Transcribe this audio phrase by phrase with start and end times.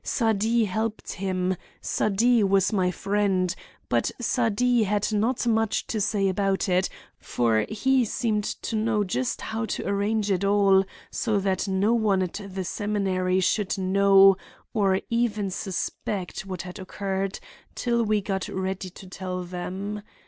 [0.03, 6.89] Sadie helped him—Sadie was my friend—but Sadie had not much to say about it,
[7.19, 12.23] for he seemed to know just how to arrange it all so that no one
[12.23, 14.37] at the seminary should know
[14.73, 17.39] or even suspect what had occurred
[17.75, 20.01] till we got ready to tell them.